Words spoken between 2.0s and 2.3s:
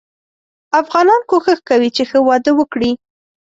ښه